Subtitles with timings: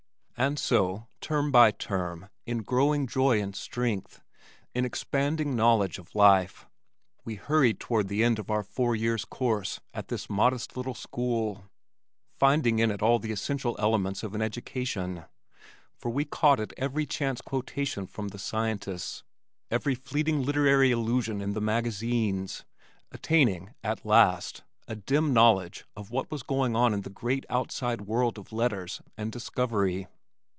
[0.37, 4.23] And so, term by term, in growing joy and strength,
[4.73, 6.65] in expanding knowledge of life,
[7.23, 11.65] we hurried toward the end of our four years' course at this modest little school,
[12.39, 15.25] finding in it all the essential elements of an education,
[15.95, 19.21] for we caught at every chance quotation from the scientists,
[19.69, 22.65] every fleeting literary allusion in the magazines,
[23.11, 28.01] attaining, at last, a dim knowledge of what was going on in the great outside
[28.01, 30.07] world of letters and discovery.